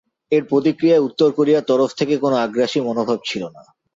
[0.31, 3.61] এর প্রতিক্রিয়ায় উত্তর কোরিয়ার তরফ থেকে কোনো আগ্রাসী মনোভাব ছিল না।